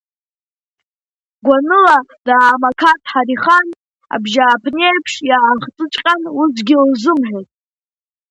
Гәаныла 1.45 1.97
даамақарт 2.25 3.03
Ҳарихан, 3.11 3.67
абжьааԥнеиԥш 4.13 5.13
иаахтыҵәҟьан 5.29 6.21
усгьы 6.39 6.75
илзымҳәеит. 6.79 7.49